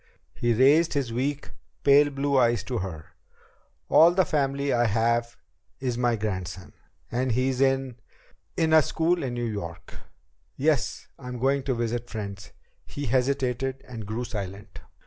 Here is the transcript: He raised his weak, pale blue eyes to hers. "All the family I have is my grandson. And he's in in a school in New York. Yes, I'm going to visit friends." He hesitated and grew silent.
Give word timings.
He 0.33 0.51
raised 0.55 0.93
his 0.95 1.13
weak, 1.13 1.51
pale 1.83 2.09
blue 2.09 2.35
eyes 2.35 2.63
to 2.63 2.79
hers. 2.79 3.05
"All 3.87 4.09
the 4.09 4.25
family 4.25 4.73
I 4.73 4.85
have 4.87 5.37
is 5.79 5.95
my 5.95 6.15
grandson. 6.15 6.73
And 7.11 7.33
he's 7.33 7.61
in 7.61 7.97
in 8.57 8.73
a 8.73 8.81
school 8.81 9.21
in 9.21 9.35
New 9.35 9.45
York. 9.45 9.99
Yes, 10.55 11.07
I'm 11.19 11.37
going 11.37 11.61
to 11.65 11.75
visit 11.75 12.09
friends." 12.09 12.51
He 12.87 13.05
hesitated 13.05 13.83
and 13.87 14.07
grew 14.07 14.23
silent. 14.23 14.81